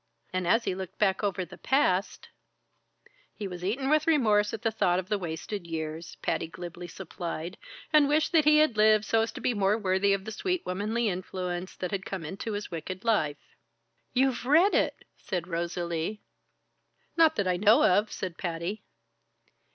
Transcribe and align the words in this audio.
And 0.33 0.47
as 0.47 0.63
he 0.63 0.73
looked 0.73 0.97
back 0.97 1.23
over 1.23 1.45
the 1.45 1.59
past" 1.59 2.29
"He 3.37 3.47
was 3.47 3.63
eaten 3.63 3.87
with 3.87 4.07
remorse 4.07 4.51
at 4.51 4.63
the 4.63 4.71
thought 4.71 4.97
of 4.97 5.09
the 5.09 5.19
wasted 5.19 5.67
years," 5.67 6.15
Patty 6.23 6.47
glibly 6.47 6.87
supplied, 6.87 7.55
"and 7.93 8.07
wished 8.09 8.31
that 8.31 8.45
he 8.45 8.57
had 8.57 8.77
lived 8.77 9.05
so 9.05 9.21
as 9.21 9.31
to 9.33 9.41
be 9.41 9.53
more 9.53 9.77
worthy 9.77 10.11
of 10.13 10.25
the 10.25 10.31
sweet, 10.31 10.65
womanly 10.65 11.07
influence 11.07 11.75
that 11.75 11.91
had 11.91 12.03
come 12.03 12.25
into 12.25 12.53
his 12.53 12.71
wicked 12.71 13.05
life." 13.05 13.37
"You've 14.11 14.43
read 14.47 14.73
it!" 14.73 15.05
said 15.17 15.47
Rosalie. 15.47 16.19
"Not 17.15 17.35
that 17.35 17.47
I 17.47 17.57
know 17.57 17.83
of," 17.83 18.11
said 18.11 18.39
Patty. 18.39 18.81